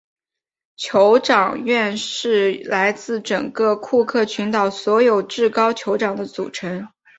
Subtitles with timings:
[0.79, 6.87] 酋长院是来自整个库克群岛所有至高酋长的组成。